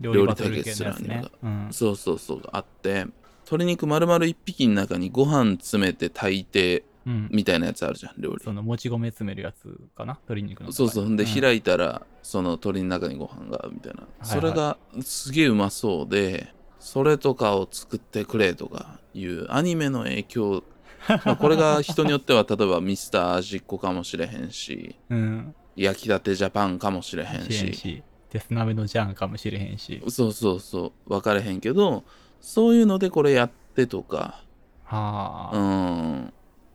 [0.00, 1.08] 料理バトル系のやつね。
[1.08, 1.38] 料理対決する。
[1.42, 1.68] うん。
[1.72, 3.06] そうそうそうあって。
[3.44, 7.28] 鶏肉丸々1匹の中にご飯詰めて炊いてうん。
[7.32, 8.44] みたいなやつあるじゃん料理。
[8.44, 10.14] そのもち米詰めるやつかな？
[10.14, 10.72] 鶏肉の。
[10.72, 11.16] そうそう。
[11.16, 11.26] でん。
[11.26, 14.06] 開いたら、その鶏の中にご飯がみたいな、はい。
[14.22, 20.64] それがすげえうまそうでそれとかを作ってくれとかいうアニメの影響
[21.08, 25.54] まあこれが人によっては例えばミスター味っ子かもしれへんしうん。
[25.76, 28.02] 焼きたてジャパンかもしれへんし。
[28.30, 30.02] デス鍋のジャンかもしれへんし。
[30.08, 32.04] そうそうそう分かれへんけど
[32.40, 34.42] そういうのでこれやってとか
[34.90, 36.32] うはあ、ん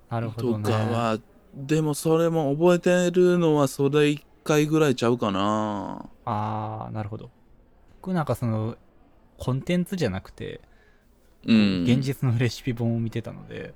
[0.09, 0.69] となるほどね。
[0.69, 1.19] かは
[1.55, 7.29] でもそれも覚えてるのはそれ1回ぐらいちゃうかなああ、なるほど。
[8.01, 8.75] 僕なんかその、
[9.37, 10.61] コンテンツじゃなくて、
[11.45, 13.73] うん現実のレシピ本を見てたので、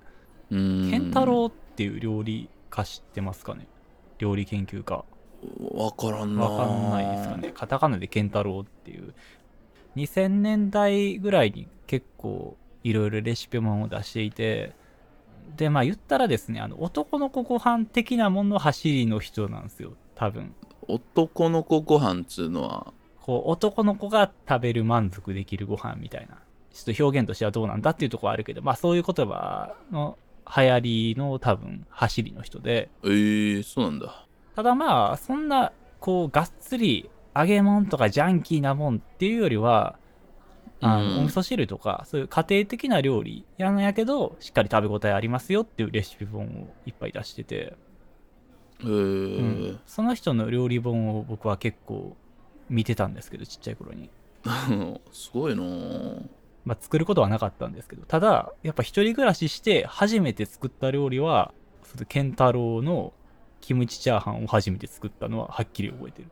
[0.49, 3.67] うんケンタロウっていう料理家知ってますかね？
[4.17, 5.03] 料理研究家。
[5.71, 7.51] わからんなわかんないですかね。
[7.53, 9.13] カタカナでケンタロウっていう。
[9.95, 14.73] 2000年代ぐらいに結構いろいろレシピ本を出していて、
[15.57, 20.53] で、まあ言ったらですね、あの男の子ご飯的なものの走りの人なんですよ、多分。
[20.87, 22.93] 男の子ご飯っつうのは
[23.29, 26.39] こう男の子が食べる満足できるご飯みたいな。
[26.73, 34.25] ちょっと表現としてはどうなんだっていうところはあるけど、まあそういう言葉の流行りの多分走りの人で、えー、そうなんだ。
[34.55, 39.99] ただまあ、そんな、こう、がっつり揚げ物とかジャンキーなもんっていうよりは、
[40.81, 41.19] あの、うん。
[41.19, 46.47] お味噌汁とか、そういう家庭的な料理やんやけど、しっかり食べ応えありますよっていうレシピ本を
[46.87, 47.75] いっぱい出してて、へえ
[48.81, 49.79] うーん。
[49.85, 52.17] その人の料理本を僕は結構
[52.69, 54.09] 見てたんですけど、ちっちゃい頃に。
[55.11, 56.21] すごいなぁ
[56.65, 61.53] まあ、作ることはなかったんですけど、ただ、やっぱ一人暮らしして初めて作った料理は、
[61.83, 63.13] そのケンタロウの
[63.61, 66.29] キムチチャーハンを初めて作ったのははっきり覚えてる。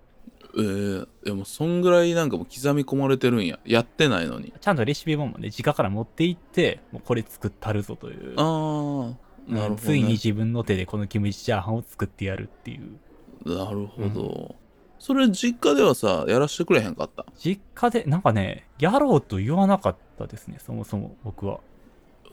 [0.55, 8.33] えー、でもそんぐらいなんかもう刻み込まれてるんややってないのにちゃんとレシピ本もね、実家から持って行って、もうこれ作ったるぞという。
[8.37, 9.13] あ
[9.47, 12.97] あなるほど、ね、ついに自分の手でこのキムチチャーハンを作ってやるっていう。
[13.45, 14.55] なるほど、
[14.99, 17.25] それ実家ではさやらしてくれへんかった？
[17.37, 21.59] 実家で、なんかね、やろうと言わなかったですね、そもそも僕は。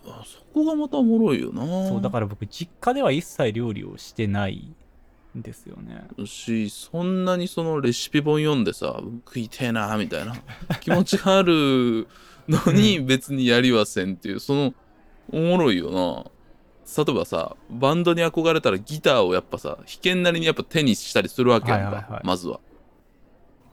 [0.07, 1.63] あそこがまたおもろいよな。
[1.89, 4.75] そう、だから僕、実家では一切料理をしてない
[5.37, 6.07] んですよね。
[6.19, 10.35] らしそんなにそのレシピ本読んでさ食いてえなみたいな。
[10.81, 12.07] 気持ちがある
[12.49, 14.75] のに別にやりはせんっていうその
[15.33, 16.25] おもろいよな
[16.97, 22.61] 例えばさバンドに憧れたらギターをやっぱさ弾けんなりにやっぱ手にしたりするわけやんか、はいはいはいまずは。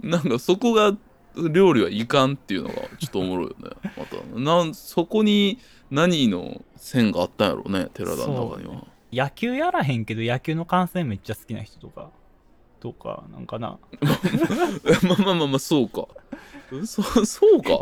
[0.01, 0.95] なんかそこが
[1.35, 4.39] 料理はいかんっていうのがちょっとおもろいよね また。
[4.39, 12.09] なんそこに何の線があったんやろうね寺田の中には、野球やらへんけど、野球の観戦めっちゃ好きな人とか、
[12.79, 13.77] とか、なんかな。
[15.03, 16.07] まあまあまあまあそうか。
[16.85, 17.81] そそうか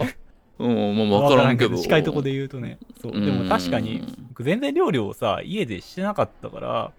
[0.60, 1.78] うんまあ分からんけど。
[1.78, 2.80] 近いとこで言うとね。
[3.02, 3.12] そう。
[3.14, 4.04] でも確かに
[4.40, 6.92] 全然料理をさ、家でしてなかったから、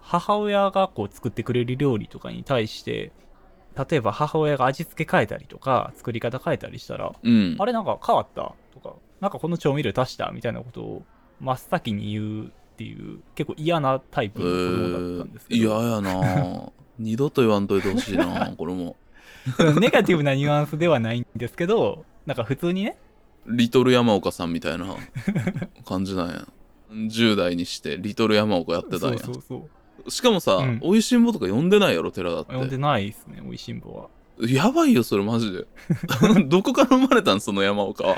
[0.00, 3.12] 母親がこう作ってくれる料理とかに対して、
[3.76, 7.56] 例えば母親が味付け変えたりとか、作り方変えたりしたら、うん。
[7.58, 11.02] あれなんか変わったとか、なんかこの調味料足したみたいなことを
[11.40, 16.72] 真っ先に言うっていう、結構嫌なタイプえの子供だったんですけど、嫌やな。
[16.98, 18.96] 二度と言わんといてほしいなこれも。
[19.80, 22.96] ネガティブなニュアンスではないんですけど、なんか普通にね、
[23.46, 24.86] リトル山岡さんみたいな
[25.86, 26.48] 感じなんや。
[26.90, 29.16] 10代にしてリトル山岡やってたそんや。
[29.16, 29.68] うそうそ
[30.06, 30.10] う。
[30.10, 30.78] しかもさ、うん。
[30.82, 32.52] おいしんぼとか呼んでないやろ寺田って。
[32.52, 34.08] 読んでないですね、おいしんぼは。
[34.48, 35.66] やばいよそれマジで。
[36.46, 38.16] どこから生まれたんその山岡は？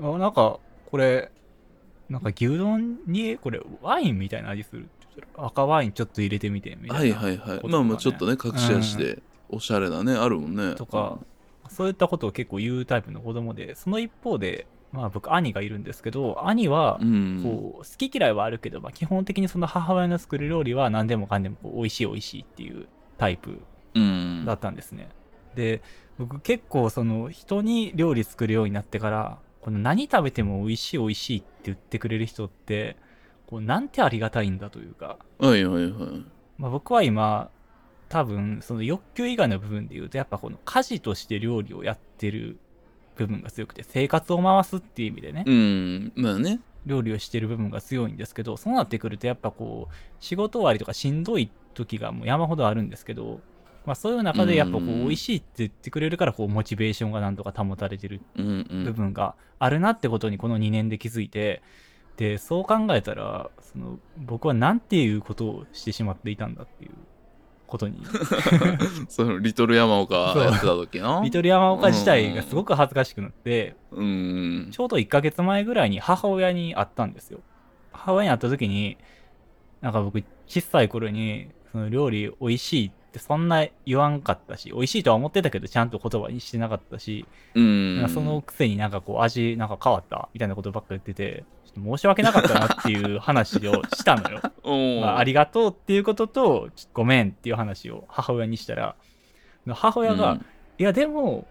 [0.00, 0.58] あなんか、
[0.90, 1.30] これ、
[2.08, 4.88] なんか牛丼に、これ、ワインみたいな味する
[5.36, 7.18] 赤ワインちょっと入れてみて、みたはいいな。
[7.18, 10.74] はいはいこととかねまあまあちょっとね隠し味でおしゃれなね、あるもんね。
[10.74, 11.18] とか、
[11.68, 17.40] そういったことを結構言うタイプの子供で、その一方で、まあ僕、兄がいるんですけど、兄はう、ん。
[17.42, 23.60] こう、好き嫌いはあるけど、まあ基本的にその母親の作る料理は何でもかんでもこう美味しい美味しいっていうタイプ
[23.94, 24.44] うん。
[24.46, 25.08] だったんですね。
[25.54, 25.82] で、
[26.18, 32.96] 僕結構その人に料理作るようになってから、この何食べても美味しい美味しいって言ってくれる人って、
[33.46, 36.24] こうなんてありがたいんだというか、はいはいはい。
[36.58, 37.50] まあ、僕は今、
[38.08, 42.58] 多分その欲求以外の部分で言うと、やっぱこの家事として料理をやってる
[43.16, 46.60] 部分が強くて、生活を回すっていう意味でね、うんまあね。
[46.86, 53.40] 料理をしてる部分が強いんですけど、そうなってくるとやっぱこう、仕事終わりとかしんどい時がもう山ほどあるんですけど、
[53.84, 61.62] まあそういう中でやっぱこう、うん美味しいって言ってくれるから、こう、モチベーションがなんとか保たれてる部分があるなってことにこの2年で気づいて、
[62.16, 66.92] で、そう考えたら、その、僕はなんていうことをしてしまっていたんだっていう。
[67.68, 68.02] ことに。
[69.08, 71.22] そのリトル山岡やってた時の？
[71.22, 73.76] リトル山岡自体がすごく恥ずかしくなって。
[73.92, 74.68] うん。
[74.72, 77.40] ちょうど1ヶ月前ぐらいに母親に会ったんですよ。
[77.92, 78.96] 母親に会った時に
[79.80, 88.06] なんか僕小さい頃にその料理美味しいってそんな言わんかったし美味しいとは思ってたけどちゃんと言葉にしてなかったしうん。
[88.08, 91.44] そのくせになんかこう味なんか変わったみたいなことばっか言ってて、
[91.82, 94.40] 申し訳なかったなっていう話をしたのよ。
[94.62, 98.96] おまあ、ありがとうっていうことと、ごめんっていう話を母親にしたら、
[99.66, 100.46] 母親が、うん。
[100.78, 101.46] いやでも、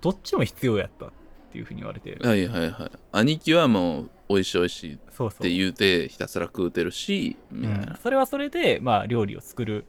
[0.00, 1.10] どっちも必要やったっ
[1.52, 2.90] ていうふうに言われて、はいはいはい。
[3.12, 5.42] 兄貴はもう美味しい美味しいっそうそう。
[5.42, 7.86] て言うてひたすら食うてるしみたいうん。
[7.86, 9.86] な、それはそれで、まあ、料理を作る、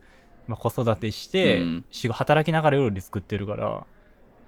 [0.48, 1.86] まあ、子育てして、うん。
[2.12, 3.86] 働きながら料理作ってるから、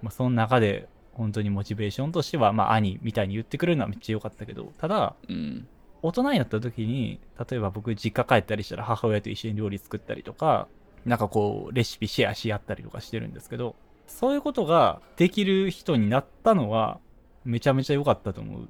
[0.02, 5.68] まあ、その中で本当にモチベーションとしては、まあ、兄みたいに言ってくれるのはめっちゃ良かったけどただうん。
[6.04, 7.20] 大人になった時に
[7.50, 10.68] 例えば僕実家帰ったりしたら母親と一緒に料理作ったりとか
[11.06, 13.76] なんかこうレシピシェアし合ったりとかしてるんですけど
[14.08, 17.00] そういうことができる人になったのは
[17.46, 18.68] めちゃめちゃ良かったと思うっ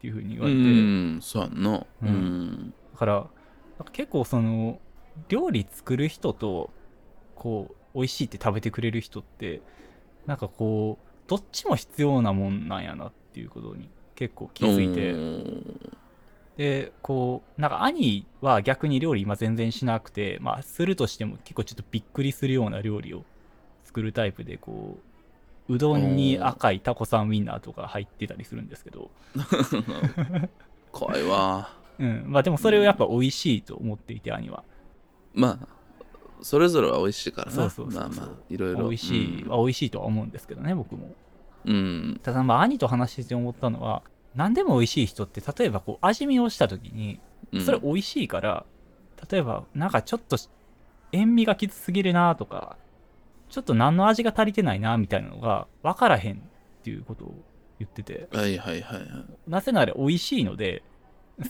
[0.00, 1.76] ていうふうに言わうれて、んそうやんな。
[1.78, 2.74] ううんん。
[2.92, 3.22] だからなん
[3.84, 4.80] か結構その
[5.28, 6.70] 料理作る人と
[7.34, 9.62] こう美味しいって食べてくれる人って
[10.26, 15.86] なんかこうどっちも必要なもんなんやなっていうことに結構気づいて。
[16.56, 23.24] でこうなんか兄は逆に料理今全然しなくてまあするとしても結構ちょっとびっくりするような料理を
[23.84, 24.96] 作るタイプでこ
[25.68, 29.10] ううどんに赤いタコさんウインナーとか入ってたりするんですけど、
[30.92, 31.70] 怖いわ。
[31.98, 34.62] うん、まあでもそれをやっぱ美味しいと思っていて兄は。
[35.34, 35.75] まあ
[36.42, 37.52] それぞれは美味しいからな。
[37.52, 38.84] そうそうまあまあいろいろ。
[38.84, 41.14] 美味しいは美味しいとは思うんですけどね僕も。
[41.64, 42.20] うん。
[42.22, 44.02] ただまあ兄と話してて思ったのは
[44.34, 47.20] 何でも美味しい人って例えばこう味見をした時に
[47.52, 47.60] うん。
[47.64, 48.64] それ美味しいから、
[49.30, 50.36] 例えばなんかちょっと
[51.12, 52.76] 塩味がきつすぎるなとか
[53.48, 56.38] ちょっと何の味が足りてないなみたいなのが分からへんっ
[56.82, 57.34] ていうことを
[57.78, 58.28] 言ってて。
[58.32, 59.08] はいはいはいはい。
[59.46, 60.82] なぜなら美味しいので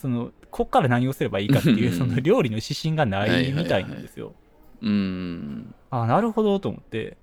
[0.00, 4.34] そのこっから何をすればいいかっていう その料理の指針がないみたいなんですよ。
[4.82, 5.74] うん。
[5.90, 7.16] あなるほどと思って。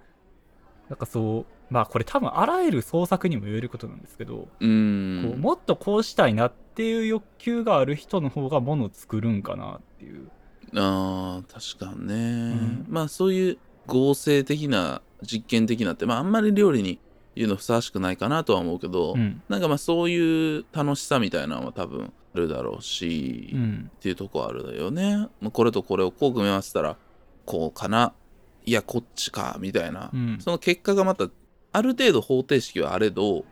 [0.89, 10.29] なんかそうまあこれ多分あらゆる創作にも言えることなんですけど、うこうんもっとこうしたいなっていう欲求がある人の方がものを作るんかなっていう。
[10.75, 12.85] あー確かにね、ん。
[12.89, 16.99] まあそういう合成的な実験的なってまああんまり料理に
[17.35, 19.41] 言うのふさわしくないかなとは思うけど、うん。
[19.49, 23.91] なんかまあそういう楽しさみたいなのは多分あるだろうし、っうん。
[23.99, 25.27] ていうとこあるよね。
[25.41, 26.97] まあこれとこれをこう組み合わせたら
[27.45, 28.13] こうかな。
[28.65, 30.37] いやこっちかみたいな、うん。
[30.39, 31.27] その結果がまた
[31.71, 33.45] ある程度方程式はあれど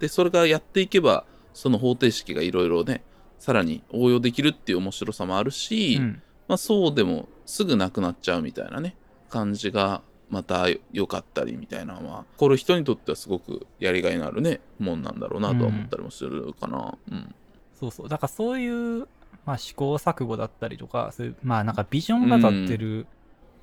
[0.00, 3.02] でそれがやっていけばその方程式がいろいろね
[3.38, 6.22] さらに応用できるっていう面白さもあるし、うん。
[6.48, 8.96] まあ、そうでもすぐなくなっちゃうみたいなね
[9.30, 16.96] 感じがまた良かったりみたいなのはこれ人にとってはすごくやりがいのあるねもんなんだろうなとは思ったりもするかな。
[17.10, 17.34] うん。
[17.78, 18.08] そうそう。
[18.08, 19.08] だからそういう、
[19.44, 23.06] まあ、試行錯誤だったりとかそういうまあなんかビジョンが立ってる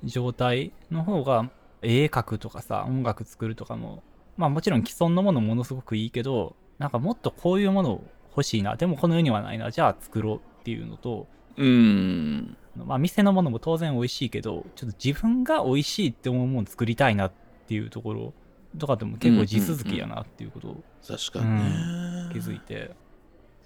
[0.04, 1.50] 状態の方が、
[1.82, 4.02] 絵描くとかさ音楽作るとかも
[4.38, 12.56] まあもちろん既存のものものすごくいいけどなんかもっとこういうもの欲しいなでもこの世にはないなじゃあ作ろうっていうのとうん。
[12.76, 17.32] まあ、店のものも当然美味しいけど、ちょっと自分が美味しいって思うもの作りたいなっ
[17.68, 18.34] ていうところ
[18.78, 22.90] とかでも結構地続きやなっていうことを確かにね、気づいて、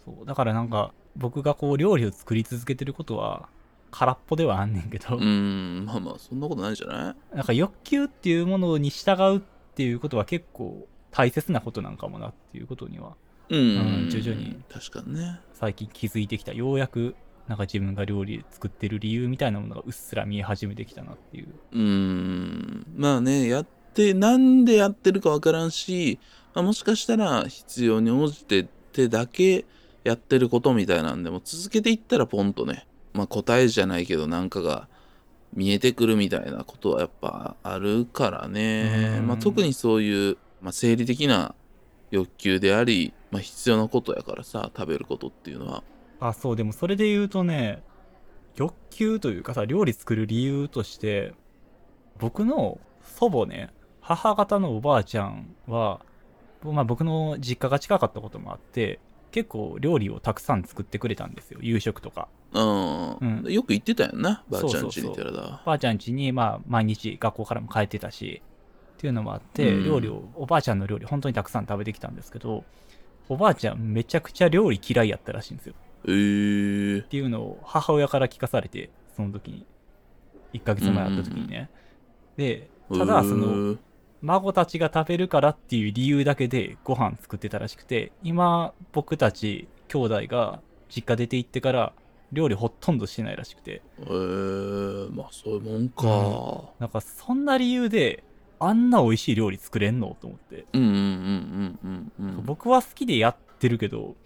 [0.04, 3.48] そう、だからなんか僕がこう料理を作り続けてることは
[3.90, 7.36] 空っぽではあんねんけど、うんまあまあそんなことないんじゃない？
[7.36, 9.40] なんか欲求っていうものに従うっ
[9.74, 13.14] ていうことは結構大切なことなんかもなっていうことには
[13.48, 13.62] うん、う
[14.06, 14.56] ん徐々に。
[14.70, 15.40] 確かにね。
[15.54, 16.52] 最近気づいてきた。
[16.52, 21.48] ようやくなんか自分が料理作ってる理由みたいなものがうっすら見え始めてきたなっていう。
[21.72, 22.86] うん。
[22.94, 26.18] まあねやってなんでやってるかわからんし、
[26.54, 29.64] まあ、もしかしたら必要に応じてってだけ
[30.04, 34.88] やってることみたいなんでも続けていったらポンとね、まあ、答えじゃないけどなんかが
[35.54, 39.26] 見えてくるみたいなことはやっぱあるからね、うん。
[39.26, 41.54] まあ、特にそういう、まあ、生理的な
[42.10, 45.82] 欲求であり、まあ、必要なことやからさ食べることっていうのは。
[46.20, 47.82] あ、そう、でもそれで言うとね、
[48.56, 51.32] 欲求というかさ、料理作る理由として、
[52.18, 56.00] 僕の祖母ね、母方のおばあちゃんは、
[56.64, 58.98] まあ僕の実家が近かったこともあって、
[59.30, 62.28] 結構料理をたくさん作ってくれたんですよ、夕食とか。
[62.52, 63.52] うん、うん。
[63.52, 68.42] よく言ってたよなばあちゃんそうそうちに寺田おばあちゃん家に、まあ毎日学校からも帰ってたし、
[68.96, 69.84] っていうのもあって、うん。
[69.84, 72.64] 料理を、おばあちゃんの料理本当にたくさん食べてきたんですけど、
[73.28, 75.74] おばあちゃんめちゃくちゃ料理嫌いやったらしいんですよ。
[76.06, 77.04] えー。
[77.04, 79.66] っ、ていうのを母親から聞かされてその時に。
[80.54, 81.70] 1ヶ月前会った時にね。
[82.36, 83.76] で、ただ、その、
[84.22, 91.92] 孫たちが食べるからっていう理由だけでご飯作ってたらしくて、今、僕たち兄弟が実家出て行ってから、
[92.32, 96.72] 料理ほとんどしてないらしくて、えー、まあそういうもんか。
[96.78, 98.24] なんかそんな理由で、
[98.60, 100.66] あんな美味しい料理作れんのと思って。
[100.72, 102.44] うんうんうんうんうんうん。
[102.44, 104.16] 僕は好きでやってるけど、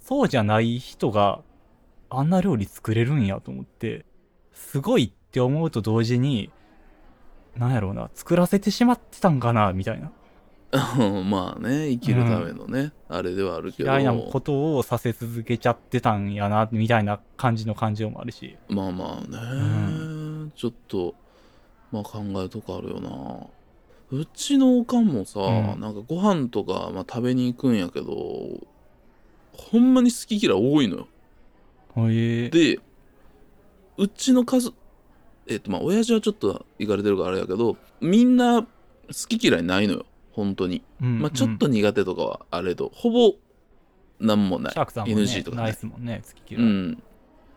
[0.00, 1.40] そうじゃない人が
[2.10, 4.04] あんな料理作れるんやと思って、
[4.52, 6.50] すごいって思うと同時に、
[7.58, 10.12] なんやろうな、作らせてしまってたんかな、みたいな。
[11.24, 13.90] まあね、生きるためのね、あれではあるけど。
[13.90, 18.56] 嫌いなことをさせ続けちゃってたんやな、みたいな感じの感情もあるし。
[18.68, 19.38] まあまあね、
[20.46, 21.14] うちょっと、
[21.90, 23.46] まあ考えるとこあるよな。
[24.10, 28.14] うちのおかんもさ、うんなんかご飯とか、まあ、食べに行くんやけど、
[29.52, 31.08] ほんまに好き嫌い多いのよ。
[32.08, 32.50] へえ。
[32.50, 32.78] で、
[33.96, 34.76] うちの家族、
[35.48, 38.68] えっとまあ親父はちょっと行かれてるからあれやけど、みんな好
[39.28, 40.06] き嫌いないのよ。
[40.32, 40.82] 本当に。
[41.02, 43.34] うんまあちょっとうん苦手とかはあれど、ほぼ
[44.20, 46.62] なんもないシャークさんもね、NG とかねナイスもんね、月嫌い。
[46.62, 47.02] うん。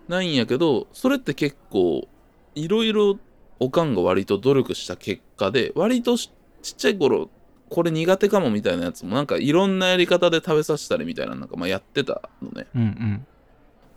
[0.07, 2.07] ないんやけど、それって結構、
[2.55, 3.17] いろいろ
[3.59, 6.31] おかんが割と努力した結果で、割とし
[6.61, 7.29] ちっちゃい頃、
[7.69, 12.67] これ苦手かもみたいなやつも、なんかいろんなやり方で食べさせたりみたいな、なんかまあやってたのね。
[12.75, 13.27] うんうん。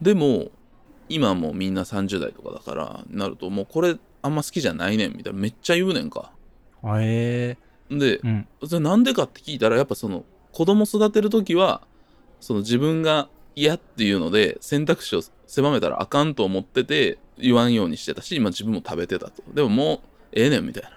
[0.01, 0.51] でも、
[1.09, 6.33] 今もうみんな30代とかだから、なると、もうこれあんま好きじゃないねんみたいな、めっちゃ言うねんか。
[7.01, 7.57] へ
[7.91, 7.97] え。
[7.97, 8.49] で、うん。
[8.67, 11.83] それなんでかって聞いたらやっぱその子供育てる時は
[12.41, 20.01] その自分が嫌っていうので選択肢を狭めたらあかんと思ってて言わんようにしてたし今自分も食べてたとでももう
[20.33, 20.91] ええねんみたいな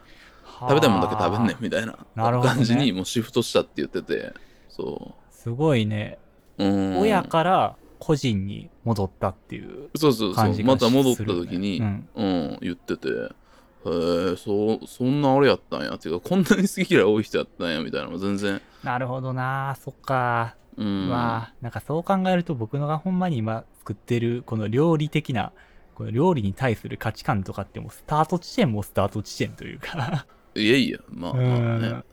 [0.59, 4.33] 食べたいもんだけ食べんねんみたいな感じにもうシフトしたって言ってて
[4.69, 6.19] そすごいね。
[6.57, 10.35] ううん親から個人に戻ったっていうそうそうそう。
[10.35, 12.09] 感じがまた戻った時に、うん。
[12.15, 13.09] うん、言ってて。
[13.09, 15.93] へえそうそんなあれやったんや。
[15.95, 18.61] っていうかこんなに好き嫌い多い人やったんやみたいなのも全然。
[18.83, 19.77] なるほどな。
[19.81, 20.55] そっか。
[20.77, 21.09] うん。
[21.09, 25.51] まあ、なんかそう考えると僕のがほんまに今作ってるこの料理的な、
[25.95, 30.25] この料理に対する価値観とかってもうスタート地点もスタート地点というか。
[30.55, 31.49] いやいやまあまあね。
[31.49, 32.03] うん。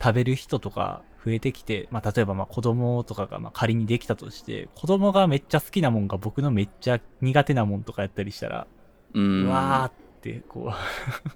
[0.00, 8.66] 食べる人とか増えてきて、まあ例えばまあ子供とかがまあ仮にできたとして、子供がめっちゃ好きなもんが僕のめっちゃ苦手なもんとかやったりしたら、
[9.14, 10.74] ううんわーってこう、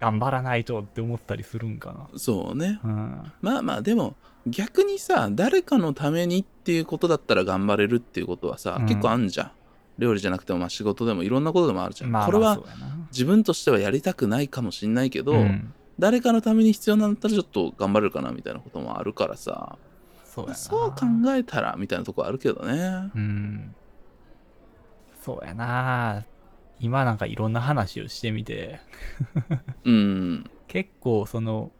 [0.00, 2.90] 頑張らないとって思ったりするんかそうねな。
[2.90, 3.32] うん。
[3.40, 4.16] まあまあでも
[4.46, 9.50] 逆にさ誰かのためにっていうことだったら頑張れるっていうことはさ、うん結構あんじゃん
[9.98, 12.96] 料理じゃなくてもまあ仕事でもいろんなことでもあるじゃん、まあ、これはまあそうやな。
[13.10, 19.76] 自分としてはやりたくないかもしんないけど、うん誰かのために必要なんだったらちょっと頑張れるかなみたいなこともあるからさ
[20.24, 20.54] そうやな。
[20.56, 20.96] そう考
[21.34, 23.74] えたらみたいなとこあるけどねうん。
[25.24, 26.24] そうやな
[26.80, 28.80] 今なんかいろんな話をしてみて、
[29.84, 31.72] うん結構その、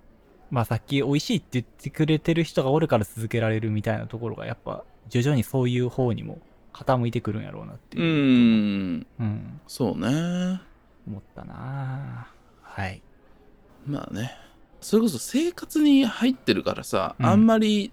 [0.50, 6.40] まあさっき美味しいって言ってくれてる人がおるから続けられるみたいなところがやっぱ徐々にそういう方にも
[6.72, 8.06] 傾いてくるんやろうなってういう。
[8.08, 9.60] んうん。
[9.68, 10.60] そうね
[11.06, 12.26] 思ったな
[12.62, 13.00] はい。
[13.88, 14.36] まあね。
[14.80, 17.26] それこそ生活に入ってるからさ、うん。
[17.26, 17.92] あんまり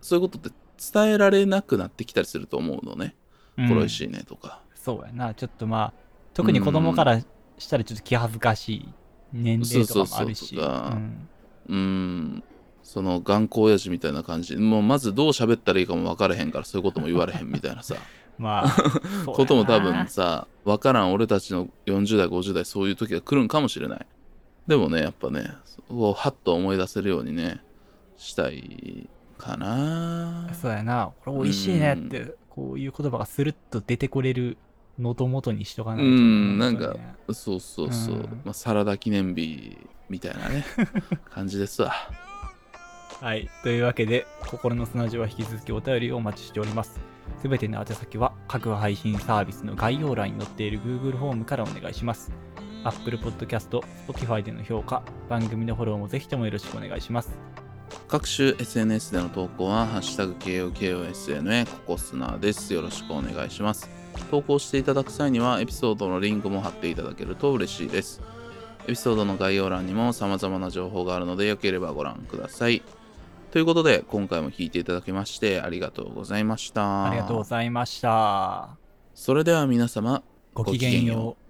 [0.00, 0.50] そういうことって
[0.92, 3.14] 伝えられなくなってきたりすると思うのね、
[3.56, 4.60] これ美味しいねとか。
[4.74, 5.34] そうやな。
[5.34, 5.92] ちょっとまあ、
[6.34, 7.20] 特に子供から
[7.58, 8.88] したらちょっと気恥ずかしい
[9.32, 10.38] 年齢とかもあるし。
[10.38, 11.28] そうそうそうとかん。
[11.68, 12.44] うん。
[12.82, 14.56] その頑固親父みたいな感じ。
[14.56, 17.96] もうまずどう喋ったらいいかも分からへんからそういうことも言われへんみたいなさ。
[18.38, 19.32] まあ、そうやな。
[19.32, 24.06] ことも多分さ分からん俺たちの40代50代そういう時が来るんかもしれない
[24.66, 25.50] でもねやっぱね
[25.88, 27.60] をハッと思い出せるようにね
[28.16, 29.08] したい
[29.38, 31.12] かなそうやな。
[31.24, 34.56] これ美味しいねって、こういう言葉がスルッと出てこれる
[34.98, 36.04] 喉元にしとかないと。
[36.04, 36.96] うんなんか
[37.32, 39.76] そうそうそう、うんまあ、サラダ記念日
[40.08, 40.64] みたいなね
[41.30, 41.92] 感じですわ
[43.20, 43.48] はい。
[43.62, 47.00] というわけで、心の砂地は引き続きお便りをお待ちしております。
[47.40, 52.30] すべての宛先は各配信サービスの概要欄に載っている Google フォームからお願いします。
[52.86, 57.38] Apple Podcast、Spotify での評価、番組のフォローもぜひともよろしくお願いします。
[58.08, 62.72] 各種 SNS での投稿は、ハッシュタグ KOKOSNA ココスナです。
[62.72, 63.90] よろしくお願いします。
[64.30, 68.22] 投稿していただく際には、エピソードのリンクも貼っていただけると嬉しいです。
[68.84, 72.82] エピソードの概要欄にも様々な情報があるので、よければご覧ください。
[73.50, 77.06] ということで、今回も聞いていただきまして、ありがとうございました。
[77.06, 78.76] ありがとうございました。
[79.14, 80.22] それでは皆様、
[80.54, 81.45] ごきげんよう。